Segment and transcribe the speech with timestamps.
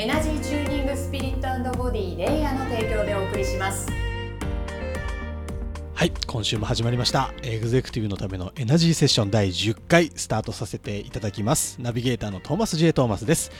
[0.00, 3.86] エナジーチューニングスピリットボディレイヤーの提供でお送りします。
[5.92, 7.34] はい今週も始まりました。
[7.42, 11.82] エグゼクティブのためのエナジーセッション第10回スタートさせていただきます。
[11.82, 13.52] ナビゲーターのトーマス J トーマスです。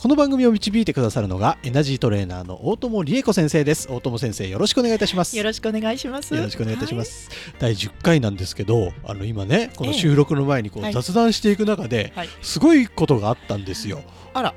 [0.00, 3.88] この番組を導いてくださるのがエナジートレーナーの大友理恵子先生です。
[3.90, 5.36] 大友先生よろしくお願いいたします。
[5.36, 6.32] よろしくお願いします。
[6.32, 14.00] よろしくお願いいたします、はい、第10回なんですけどあの今ねこの収録の前にこう雑談していく中で、すごいことがあったんですよ、
[14.32, 14.54] あら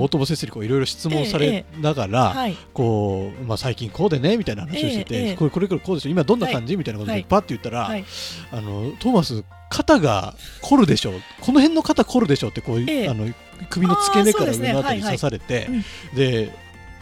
[0.00, 6.08] 大友先生にこういろいろ質問されながら、ええこうまあ、最近こうでねみたいな話をしてて、え、これこれからこうでしょ。
[6.10, 8.04] 今どんな感じ、みたいなことでパッて言ったら、はい、
[8.52, 11.12] あのトーマス肩が凝るでしょ。
[11.40, 12.80] この辺の肩凝るでしょってこう、あ
[13.14, 13.32] の
[13.70, 15.68] 首の付け根から上のあたりに刺されて、
[16.14, 16.52] で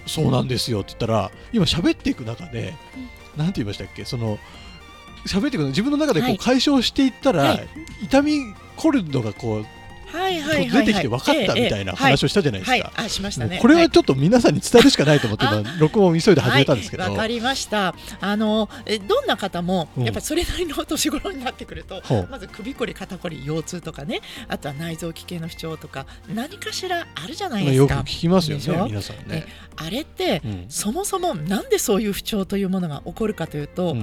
[0.06, 2.74] そうなんですよって言ったら今喋っていく中で、
[3.34, 4.04] うん、なんて言いましたっけ？
[4.04, 4.38] その
[5.26, 7.68] 喋っていくの自分の中でこう解消していったら、はい、
[8.02, 8.40] 痛み
[8.76, 9.66] 凝るのがこう
[10.12, 12.92] 出てきて分かったみたいな話をしたじゃないですか。
[12.94, 13.58] あしましたね。
[13.60, 17.04] これはちょっと皆さんに伝えるしかないと思って今録音を急いで始めたんですけど。
[17.04, 17.94] わ、かりました。
[18.20, 27.94] あのえどんな方もやっぱりそれなりの年頃になってくると、まず首こり肩こり腰痛とかね、あとは内臓器系の不調とか何かしらあるじゃないですか。
[27.94, 29.46] よく聞きますよね皆さんね。
[29.76, 33.96] あれって、そもそもなんでそういう不調というものが起こるかというと。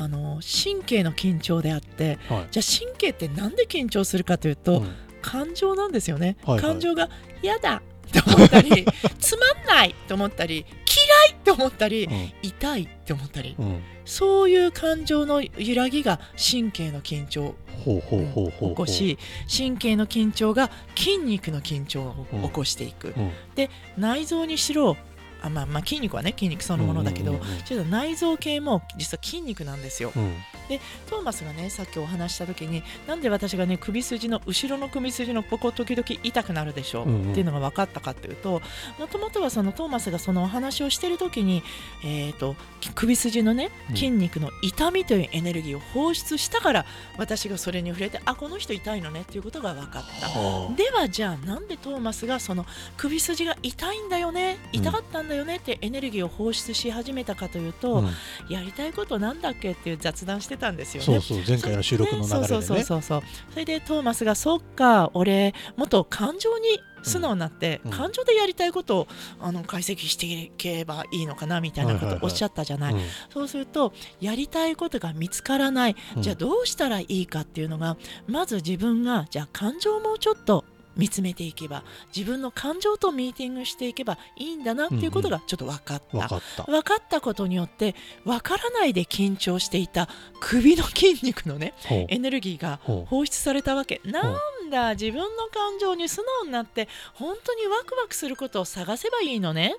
[0.00, 4.94] あの神経の緊張であって、はい、じゃあ神経ってなんで緊張するかというと、うん
[5.28, 7.10] 感情なんですよね、はいはい、感情が
[7.42, 8.86] 嫌だって思ったり
[9.20, 19.18] つまんないって思ったり嫌いって思ったり、うん、痛いって思ったり、うん、そういう感情の揺らぎが神経の緊張を起こし
[19.54, 24.96] 神経の緊張が筋肉の緊張を起こしていく、うん、で内臓にしろ
[25.42, 27.38] あまあ、まあ筋肉はね筋肉そのものだけど、うん
[27.78, 30.12] うん、内臓系も実は筋肉なんですよ。
[30.14, 30.34] うん、
[30.68, 38.60] でトーマスがねさっきお話した時になんで私がね首筋の後ろの首筋のここ時々痛くなるでしょう、うんうん、っていうのが分かったかっていうと
[38.98, 41.62] もともとはそのトーマスがそのお話をしてる時に、
[42.04, 42.56] えーと、
[42.94, 50.28] 首筋のね筋肉の痛みというエネルギーを放出したから、私がそれに触れてあこの人痛いのねっていうことが分かった。
[50.74, 52.66] ではじゃあなんでトーマスがその
[52.96, 54.58] 首筋が痛いんだよね？
[54.72, 58.08] 痛かったんだよねってエネルギーを放出し始めたかというと、うん、
[58.48, 61.04] やりたいことなんだっけっていう雑談してたんですよね。
[61.04, 63.22] そうそう前回の収録の流れで、ね、そうそうそうそう。
[63.50, 69.08] それでトーマスがそっか俺もっと感情に素直になって、うん、感情でやりたいことを
[69.40, 72.94] あの解析していけばいいのかなみたいなことをおっしゃったじゃない,、
[73.30, 77.96] そうするとやりたいことが見つからない、じゃあどうしたらいいかっていうのが
[78.26, 80.64] まず自分がじゃあ感情もちょっと
[80.98, 86.62] 見つめていけば自分の感情とミーティングしていけばいいんだなっていうことがちょっと分かった、うんうん、分かった。
[86.64, 87.94] 分かったことによって
[88.24, 90.08] 分からないで緊張していた
[90.40, 94.00] 首の筋肉のねエネルギーが放出されたわけ。
[94.04, 94.34] なん
[94.70, 94.92] だ。
[94.92, 99.74] 自分の感情に素直になって本当にワクワクすることを探せばいいのね。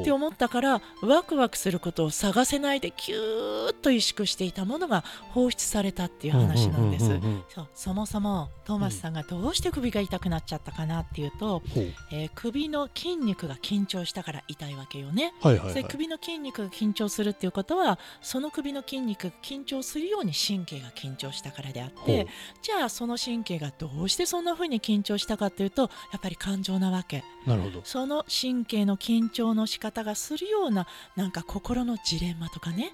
[0.00, 7.10] って思ったからワクワクすることを探せないでキューッと萎縮していたものが放出されたっていう話なんです。
[7.74, 11.80] そもそもトーマスさんがどうして首が痛くなっちゃったかなっていうと、う。
[11.80, 22.26] ん、えー、首の筋肉が緊張したから痛いわけよね、はいはいはい、首の筋肉が緊張するっていうことはその首の筋肉が緊張するように神経が緊張したからであって
[22.62, 25.82] じゃあその神経がどうしてそんな風に緊張したかっていうと
[26.12, 27.24] やっぱり感情なわけ。
[27.46, 27.80] なるほど。
[27.84, 30.86] その神経の緊張の仕方がするような
[31.16, 32.92] なんか心のジレンマとかね、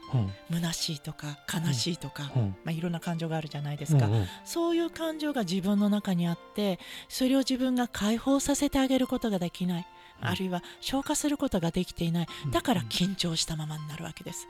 [0.51, 6.79] うん、虚しいとか悲しいとか、うん、まあ、いろんな感情があるじゃないですか、うんうん、そういう感情が自分の中にあって
[7.09, 9.87] それを自分が解放させてあげることができない。
[10.21, 12.27] あるいは消化することができていない。
[12.51, 14.49] だから緊張したままになるわけです。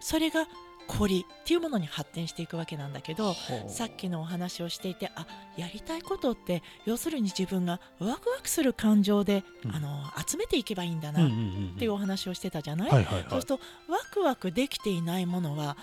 [0.00, 0.46] それが
[0.88, 3.34] 凝りっていうものに発展していくわけなんだけど
[3.68, 5.26] さっきのお話をしていてあ
[5.56, 11.30] やりたいことって要するに自分がワクワクする感情で、うん、あの集めていけばいいんだなっ
[11.78, 15.76] ていうお話をしてたじゃない,、そうするとワクワクできていないものは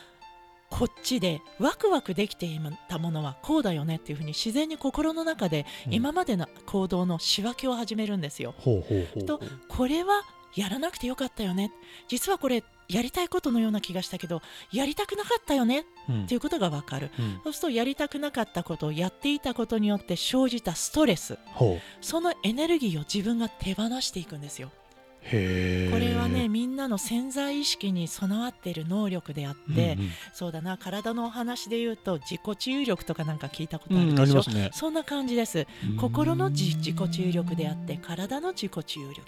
[0.70, 2.60] こっちでワクワクできてい
[2.90, 8.56] たものはこうだよねっていうふうに自然に心の中で今までの行動の仕分けを始めるんですよ。
[9.26, 10.24] とこれは
[10.56, 11.72] やらなくてよかったよね。
[12.08, 14.42] 実はこれやりたいことのような気がしたけど
[14.72, 15.86] やりたくなかったよね、
[16.26, 21.38] っていうことが分かる、うん、そうするとやりたくなかったことをやっていたことによって生じたストレス。
[22.02, 24.72] そのエネルギーを自分が手放していくんですよ。
[25.26, 35.66] これはねみんなの潜在意識に備わっている能力であって、うんうん、そうだな体のお話で言うと自己治癒力とかなんか聞いたことあるでしょ、うんね、そんな感じです。
[36.00, 39.22] 心の自己治癒力であって体の自己治癒力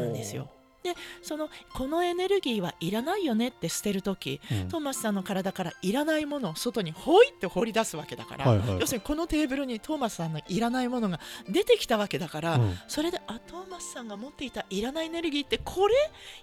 [0.00, 0.48] なんですよ。
[0.84, 15.94] でそのこのエネルギーはいらないよねって捨てる時、うん、トーマスさんの体からいらないものを外にほいって放り出すわけだから、はいはい、要するにこのテーブルにトーマスさんのいらないものが出てきたわけだから、うん、それであトーマスさんが持っていたいらないエネルギーってこれ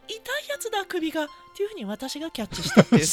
[0.08, 3.06] 痛いやつだ首がっていうふうに私がキャッチしたっていう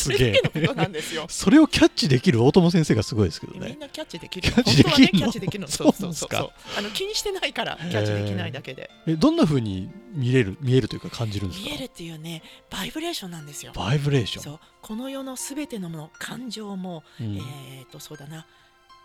[1.02, 1.26] すよ。
[1.30, 3.70] それをキャッチできる大友先生がすごいですけどね。
[3.70, 5.68] みんなキャッチできる本当はねキャッチできるの。
[5.68, 8.90] そうそうそうそうあの気にしてないからキャッチできないだけで。
[9.06, 11.68] えどんなふうに見れる見えるというか感じるんですか？
[11.68, 13.72] 見えるっていうねバイブレーションなんですよ。
[13.74, 14.44] バイブレーション？
[14.44, 14.60] そう。
[14.82, 18.46] この世のすべてのもの感情も、うん、えっ、とそうだな。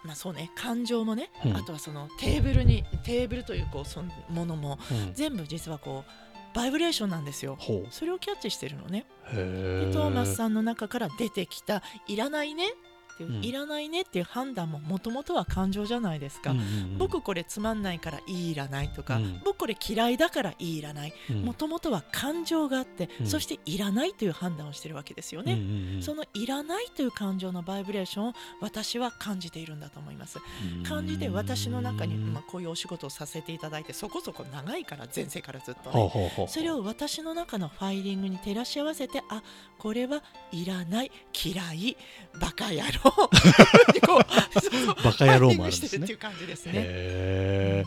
[0.03, 0.51] まあそうね。
[0.55, 7.57] 感情もね、うん、あとはそのテーブルにテーブルというこうそのものも、うん、全部実はこうバイブレーションなんですよ。
[7.89, 9.05] それをキャッチしてるのね。
[9.33, 12.73] でトーマスさんの中から出てきたいらないね
[13.13, 21.13] っていう、うん、いらないねっていう判断ももともとは感情じゃないですか、うんうんうん、僕これつまんないからいいいらないとか、うん、僕これ嫌いだからいいいらない。
[21.43, 30.39] もともとは感情があって、うん、そしていらないという判断をしてるわけですよね、うんうんうん、そのいらないという感情のバイブレーションを私は感じているんだと思います。
[30.83, 36.47] 感じて私の中に、まあ、こういうお仕事をさせていただいてそこそこ長いから前世からずっとね。
[36.47, 39.41] それを私の中のファイリングに照らし合わせてあ
[39.77, 41.11] これはいらない
[41.45, 41.97] 嫌い
[42.39, 44.19] バカ野郎
[45.03, 46.03] バカ野郎もあるんですね。
[46.03, 47.85] っていう感じですね。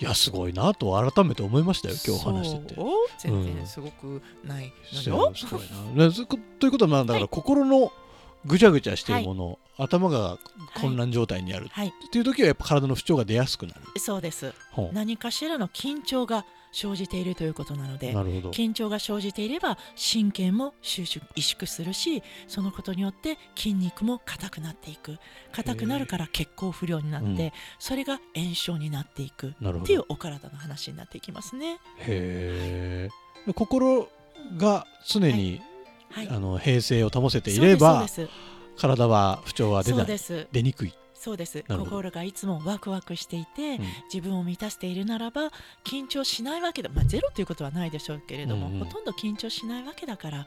[0.00, 2.80] いやすごいなと改めて思いましたよ今日話してて。
[3.18, 5.32] 全然すごくないのよ。
[5.34, 5.60] すごい
[5.96, 6.10] な。
[6.58, 7.92] ということはまあだから心の
[8.44, 10.38] ぐちゃぐちゃしているもの、はい、頭が
[10.80, 13.80] 混乱状態にある、はい、っていう時はやっぱ体の不調が出やすくなる。
[13.98, 14.52] そうです。
[14.92, 16.44] 何かしらの緊張が
[16.74, 19.78] 生じているということなので緊張が生じていれば
[20.12, 25.18] 神経も収縮萎縮するしそのことによって筋肉も硬くなっていく。
[25.52, 29.48] 硬くなるから血行不良になって、うん、それが炎症になっていく。
[29.48, 29.52] っ
[29.86, 31.78] ていうお体の話になっていきますね。
[31.98, 33.08] へ
[33.54, 34.08] 心
[34.56, 35.60] が常に、
[36.10, 36.26] はい。
[36.26, 38.06] はい、あの平静を保せていれば
[38.76, 40.06] 体は不調は出ない。
[40.52, 40.94] 出にくい
[41.24, 41.64] そうです。
[41.66, 45.50] 心がいつもワクワクしていて、うん、自分を満たしているならば
[45.82, 50.46] 緊張しないわけだ、まあ、ゼロということはないでしょうけれども、うんうん、ほとんど緊張しないわけだから、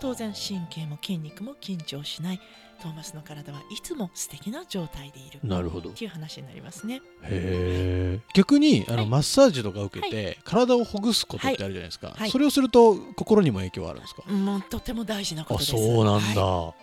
[0.00, 2.40] 当然神経も筋肉も緊張しない。
[2.80, 5.40] トーマスの体はいつも素敵な状態でいる。
[5.42, 5.90] なるほど。
[5.90, 7.02] っていう話になりますね。
[7.24, 15.72] へ逆にあの、はい、マッサージとか受けて、はい、体をほぐすことってあるじゃないですか、はい、それをすると心にも影響はあるんですか、もうとても大事なことです。
[15.72, 16.74] そうなんだ、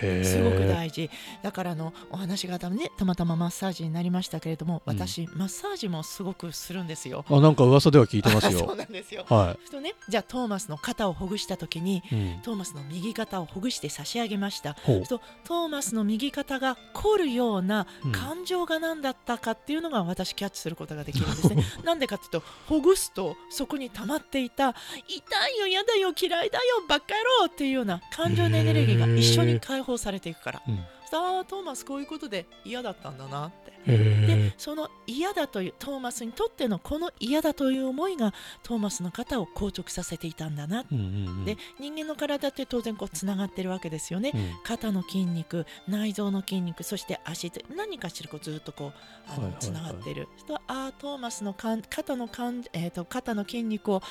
[0.00, 1.10] すごく大事。
[1.42, 7.24] だからのお話がた,、ね、たまたまマッサージになりましたけれども私、うん、マッサージもすごくするんですよ。
[7.28, 8.58] あなんか噂では聞いてますよ。
[8.66, 14.74] そうなんですよ、はい、とねじゃあトーマスの肩をほぐした時に、うん、トーマスの右肩をほぐして差し上げました。
[14.74, 21.64] とトーマスの右肩が凝るような感情が何だったかっていうのが私キャッチすることができるんですね。
[21.84, 24.74] なんでかっていうとほぐすとそこに溜まっていた
[25.08, 33.66] 痛いよ嫌だよ嫌いだよバカ野郎っていうような感情のエネルギーが一緒に解放されていくから、うん、ああトーマスこういうことで嫌だったんだなって。
[33.86, 38.34] でその嫌だというトーマスにとってのこの嫌だという思いが
[38.64, 41.08] トーマスの肩を硬直させていたんだな、うんうんう
[41.42, 48.92] ん、で人間の体って当然こうつながってるわけですよね、うん、肩の筋肉内臓の筋肉そして足って何かしらこうずっとこう
[49.32, 54.02] あのつながってる、はいはいはい、ああトーマスのかん肩のかん、えーと肩の筋肉を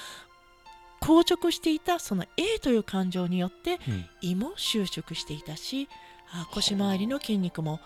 [1.05, 3.79] 硬直していたその A という感情によって
[4.21, 5.87] 胃も収縮していたし、
[6.31, 7.79] あ腰回りの筋肉も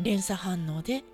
[0.00, 1.04] 連鎖反応で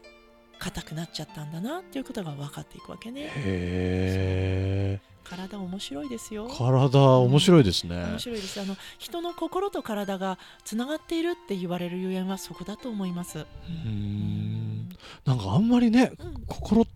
[0.60, 3.22] 硬くなっちゃったんだなっていうことが分かっていくわけね。
[3.22, 5.00] へえ。
[5.24, 6.48] 体面白いですよ。
[6.48, 7.96] 体面白いですね。
[7.96, 8.60] 面白いです。
[8.60, 13.40] あの人の心と体がつながっているって言われるゆえんはそこだと思います。
[13.40, 14.88] うん。
[15.24, 16.86] なんかあんまりね、うん、心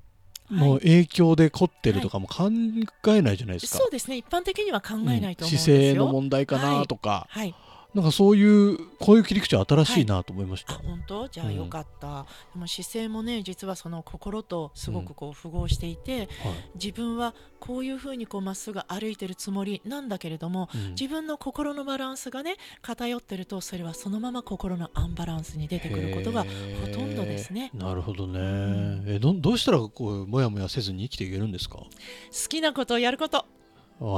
[0.53, 2.51] の影響で凝ってるとかも考
[3.09, 10.75] えないじゃないですか、はい、そうですね一般的には考えないと思うんですよ、うん、姿勢の問題かなとか、はい、はいなんかそういうこういう切り口は新しいなと思いました。
[10.75, 11.29] はい、本当？
[11.29, 12.25] じゃあよかった、うん、で
[12.61, 16.29] も姿勢もね実はその心とすごくこう符合していて、うんはい、
[16.75, 26.49] 自分はこういうふうにこうまっすぐ歩いてるつもりなんだけれども、うん、自分の心のバランスがね偏ってるとそれはそのまま心のアンバランスに出てくることがほ
[26.93, 27.71] とんどですね。
[27.75, 29.03] なるほどね。
[29.07, 31.77] えどどうしたらこうもやもやせずに生きていけるんですか？
[31.77, 31.89] 好
[32.49, 33.45] きなことをやること。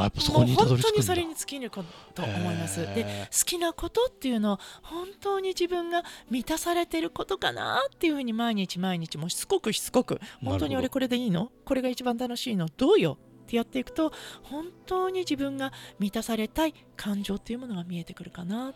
[0.00, 1.80] やっぱそこに本当にそれに尽きると
[2.22, 2.80] 思います。
[2.80, 11.52] で好きなことっていうのは本当に自分が満たされてることかなっていうふうに毎日毎日もしつこくしつこく本当に俺これでいいの？
[11.64, 12.68] これが一番楽しいの？
[12.76, 14.12] どうよってってやっていくと
[14.42, 18.72] 本当に自分が満たされたい感情っていうものが見えてくるかな。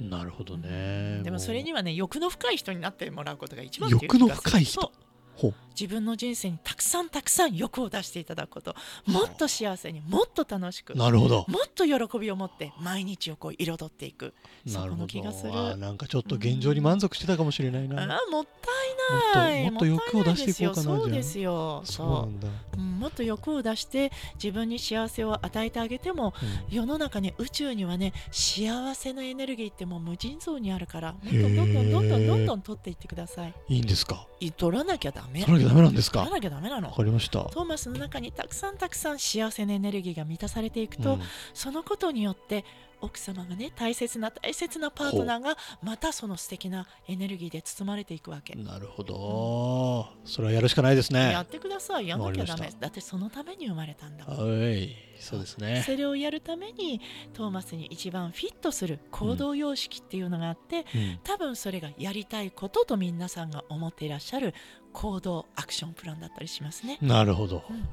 [0.00, 1.20] なるほどね。
[1.22, 4.92] でもそれにはね欲の深い人になってもらうことが一番欲の深い人？
[5.78, 8.74] 自分の人生にたくさんたくさん欲を出していただくこと。
[9.06, 11.44] もっと幸せにもっと楽しくなるほど。
[11.48, 14.34] もっと喜びを持って毎日をこう彩っていく。
[14.66, 15.06] なるほど。
[15.06, 15.76] 気がする。
[15.76, 18.46] なんかちょっと現状に満足してたかもしれないな、うん、あもっ
[19.34, 19.70] たいない。
[19.70, 21.82] もっと欲を出していこうかなそうですよ。
[21.84, 22.08] そう。
[22.08, 26.34] なんだ、うん、もっと欲を出して自分に幸せを与えてあげても、
[26.68, 33.54] うん、世の中に宇宙にはね幸せのエネルギーってもう無尽蔵にあるからもっとどんどんどんどんどんどん取っていってください。
[33.68, 34.26] いいんですか？
[34.56, 35.44] 取らなきゃダメ。
[35.44, 36.20] 取らなきゃダメなんですか？
[36.20, 36.88] 取らなきゃダメなの。
[36.88, 37.44] わかりました。
[37.44, 41.20] トーマスの中にたくさんたくさん幸せなエネルギーが満たされていくと、うん、
[41.54, 42.64] そのことによって
[43.00, 48.54] 奥様がね大切な大切なパートナーがまたその素敵なエネルギーで包まれていくわけ。
[48.54, 51.32] なるほど、うん、それはやるしかないですね。
[51.32, 52.08] やってください。
[52.08, 52.70] やんなきゃダメ。
[52.78, 54.60] だってそのために生まれたんだもん。
[54.60, 54.96] はい。
[55.18, 55.82] そうですね。
[55.84, 57.00] それをやるために
[57.32, 64.54] トーマスに一番フィットする行動様式っていうのがあって、うん、多分それがやりたいことと皆さんが思っていらっしゃる
[64.92, 66.98] 行動アクションプランだったりしますね。
[67.02, 67.88] なるほど、うん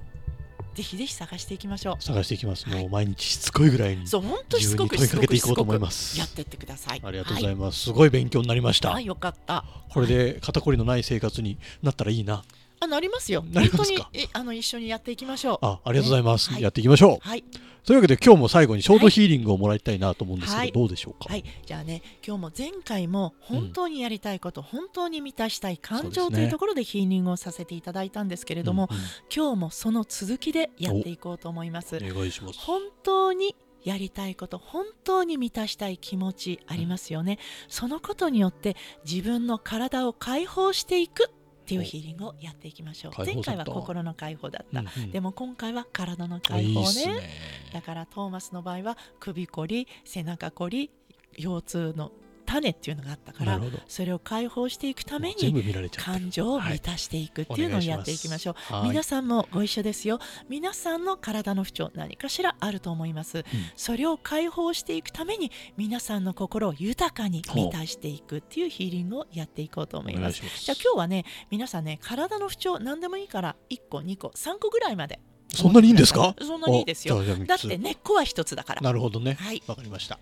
[0.77, 2.03] ぜひぜひ探していきましょう。
[2.03, 6.19] 探していきます、もう毎日しつこいぐらいにそう本当しつこく問いかけていこうと思います。
[6.19, 7.01] やってってください。
[7.03, 8.99] ありがとうございます、すごい勉強になりました。
[8.99, 9.65] よかった。
[9.89, 12.43] これで肩こりのない生活になったらいいな
[12.79, 13.43] あなりますよ。
[13.53, 15.65] 本当にえあの一緒にやっていきましょう。
[15.65, 17.27] あありがとうございます、やっていきましょう。
[17.27, 17.43] はい。
[17.87, 29.03] というわけで今日も最後にショートヒーリングをもらいたいなと思うんですけど、はい、どうでしょうか、はい、じゃあね今日も前回も本当にやりたいこと、うん、本当に満たしたい感情というところでヒーリングをさせていただいたんですけれども、うんうん、
[29.33, 31.95] 今日もその続きでやっていこうと思います。
[31.95, 32.59] お願いします。
[32.59, 33.55] 本当に
[33.85, 37.37] やりたいこと本当に満たしたい気持ちありますよね、うん、
[37.69, 38.75] そのことによって
[39.09, 41.31] 自分の体を解放していく
[41.67, 43.25] っていうヒーリングをやっていきましょう。
[43.25, 47.29] 前回は心の解放だった、うんうん、でも今回は体の解放ね、ね、
[47.73, 50.89] だからトーマスの場合は首こり背中こり
[51.37, 52.13] 腰痛の
[52.47, 55.63] 種っていうのがあったからそれを解放していくために
[55.95, 60.19] 感情を満たしていくっていうのをやっていきましょう、はい、皆さんもご一緒ですよ。
[60.49, 63.43] 皆さんの体の不調何かしらあると思います、うん、
[63.75, 70.41] それを解放していくために皆さんの心を豊かに満たしていくっていうヒーリングをやっていこうと思います。
[70.41, 75.19] じゃあ今日はね皆さんね体の不調何でもいいから1個2個3個ぐらいまで
[75.53, 76.13] そんなにいいんです。
[76.13, 80.19] かそんなにいいですよだって根っこは一つだからなるほどねはいわかりました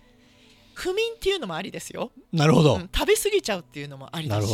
[0.76, 2.12] 不眠っていうのもありですよ。
[2.34, 4.46] なるほど、うん、食べ過ぎちゃうっていうのもありだし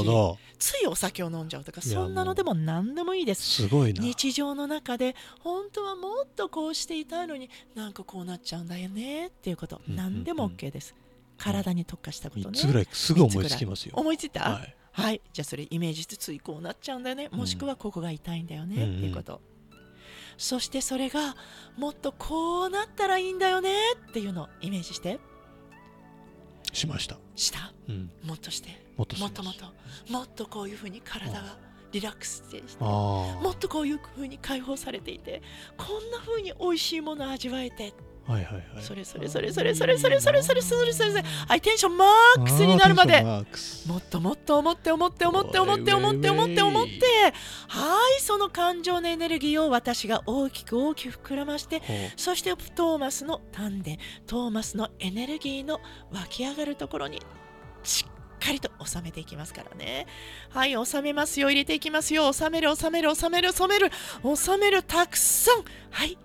[0.56, 3.42] ついお酒を飲んじゃうとかそんなのでも何でもいいです。
[3.42, 4.00] すごいな。
[4.00, 10.94] 日常の中で本当はもっとこうしていたいのになんかこうなっちゃうんだよねっていうこと、うん、何でも OK です、
[11.38, 12.56] 体に特化したことね。
[12.56, 13.94] 3つぐらいすぐ思いつきますよ。
[13.96, 17.30] 思いついた、はい、はい、じゃあそれイメージしてついこうなっちゃうんだよね。
[17.32, 19.40] もしくはここが痛いんだよね、っていうこと、
[20.38, 21.34] そしてそれが
[21.76, 23.70] もっとこうなったらいいんだよね
[24.10, 25.18] っていうのをイメージして
[26.73, 27.16] しました。
[27.37, 28.85] した、うん、もっとして？
[28.97, 29.66] もっともっともっと。
[30.12, 31.57] もっとこういうふうに体が
[31.92, 35.42] リラックスしてもっとこういうふうに解放されていて
[35.76, 37.92] こんなふうに美味しいものを味わえて
[38.26, 42.04] はいはいはい、それそれそれそれそれそれそれそれそれそれそれはいテンションマ
[42.38, 43.40] ックスになるまでも
[43.96, 47.34] っともっと思って思って思って思って思って思って思って
[47.68, 51.82] はいその感情のエネルギーを私が大きく大きく膨らまして
[52.16, 53.90] そしてトーマスの丹田
[54.26, 55.80] トーマスのエネルギーの
[56.12, 57.20] 湧き上がるところに
[57.82, 58.12] しっ
[58.42, 60.06] かりと収めていきますからね。
[60.50, 61.48] はい、収めますよ。
[61.48, 62.32] 入れていきますよ。
[62.32, 63.90] 収める、収める、収める、収める、
[64.36, 65.64] 収める、たくさん。
[65.90, 66.18] はい、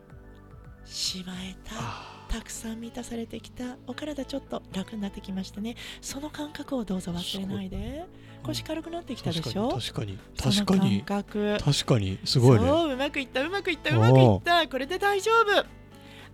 [0.88, 5.76] しまえたたくさん満たされてきたお体ちょっと楽になってきましたね。
[6.02, 8.06] その感覚をどうぞ忘れないで。
[8.44, 9.70] 腰軽くなってきたでしょ？
[9.70, 11.04] 確かに確かに。
[11.04, 12.20] 確かに。
[12.26, 12.70] すごいね。
[12.94, 14.68] うまくいったうまくいったうまくいった。
[14.68, 15.66] これで大丈夫。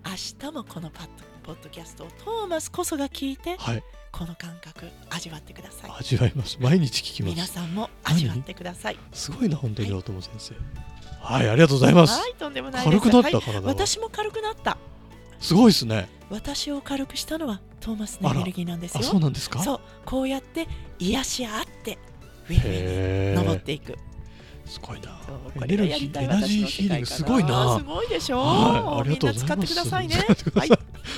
[0.06, 1.08] 明日もこのパッ
[1.44, 5.92] ポッドキャストをトーマスこそが聞いて、はい、この感覚味わってください。
[6.00, 6.58] 味わいます。
[6.60, 7.36] 毎日聞きます。
[7.36, 8.98] 皆さんも味わってください。
[9.12, 10.64] すごいな本当に大友先生、はい、
[11.24, 12.20] ありがとうございます。
[12.20, 14.78] はい、とんでもない軽くなった、体私も軽くなった。
[15.40, 16.10] すごいですね。
[16.30, 19.04] 私を軽くしたのはトーマスのエネルギーなんですよ。
[19.04, 19.60] そうなんですか？
[19.60, 20.68] そう、こうやって
[21.00, 21.98] 癒し合って
[22.50, 23.98] 上に登っていく。
[24.66, 25.20] すごいな。
[25.64, 27.78] エネルギー、エナジーヒーリングすごいな。
[27.78, 28.40] すごいでしょう。
[28.40, 29.46] はい、ありがとうございます。
[29.46, 30.16] 使ってくださいね。
[30.56, 30.70] はい。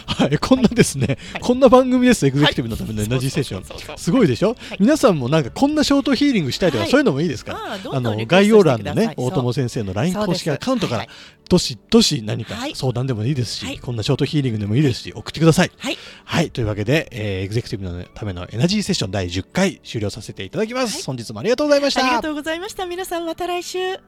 [0.06, 3.98] はい、こんなですね、はい、こんな番組です、エグゼクティブのためのエナジーセッション。
[3.98, 7.54] すごいでしょ、はい、皆さんもなんかこんなショートヒーリングしたいとか、そういうのもいいですか？
[7.54, 11.08] ら、あの概要欄のね、大友先生の LINE 公式アカウントから、
[11.48, 15.72] どしどし何か相談でもいいですし、こんなショートヒーリングでもいいですし、送ってください。
[15.77, 15.98] はい。
[16.24, 21.06] はい、というわけで、えー、エグゼクティブのためのエナジーセッション第10回終了させていただきます。
[21.06, 22.06] 本日もありがとうございました。
[22.06, 22.86] ありがとうございました。
[22.86, 24.00] 皆さんまた来週。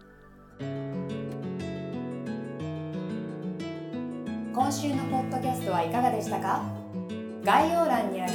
[4.58, 6.66] 今週のポッドキャストはいかがでしたか？
[7.46, 8.34] 概要欄にある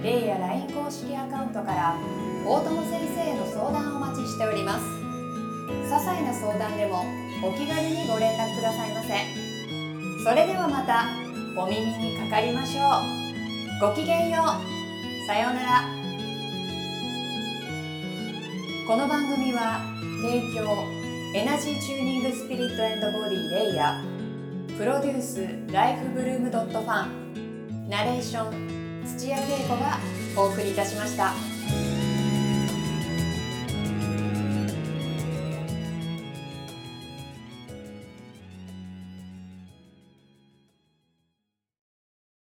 [0.00, 1.98] レイや LINE 公式アカウントから
[2.46, 4.86] 大友先生への相談をお待ちしております。
[4.86, 7.02] 些細な相談でも
[7.42, 9.18] お気軽にご連絡くださいませ。
[10.22, 11.10] それではまた
[11.60, 13.02] お耳にかかりましょ
[13.82, 13.90] う。
[13.90, 15.26] ごきげんよう。
[15.26, 15.82] さようなら。
[18.86, 19.82] この番組は
[20.22, 20.86] 提供
[21.34, 24.15] エナジーチューニングスピリットボディレイヤー。
[24.76, 29.98] プロデュースライフブルームドットファンナレーション土屋恵子が
[30.36, 31.45] お送りいたしました。